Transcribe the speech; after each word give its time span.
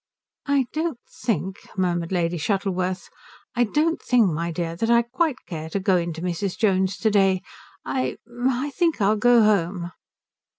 "I 0.47 0.65
don't 0.73 0.97
think," 1.07 1.57
murmured 1.77 2.11
Lady 2.11 2.39
Shuttleworth, 2.39 3.07
"I 3.53 3.65
don't 3.65 4.01
think, 4.01 4.31
my 4.31 4.51
dear, 4.51 4.75
that 4.77 4.89
I 4.89 5.03
quite 5.03 5.45
care 5.45 5.69
to 5.69 5.79
go 5.79 5.95
in 5.97 6.11
to 6.13 6.23
Mrs. 6.23 6.57
Jones 6.57 6.97
to 6.97 7.11
day. 7.11 7.43
I 7.85 8.17
I 8.49 8.71
think 8.71 8.99
I'll 8.99 9.15
go 9.15 9.43
home." 9.43 9.91